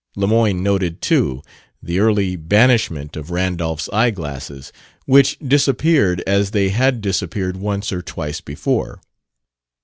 Lemoyne 0.15 0.63
noted, 0.63 0.99
too, 0.99 1.43
the 1.83 1.99
early 1.99 2.35
banishment 2.35 3.15
of 3.15 3.29
Randolph's 3.29 3.87
eyeglasses, 3.89 4.73
which 5.05 5.37
disappeared 5.37 6.23
as 6.25 6.49
they 6.49 6.69
had 6.69 7.01
disappeared 7.01 7.57
once 7.57 7.91
or 7.91 8.01
twice 8.01 8.41
before. 8.41 8.99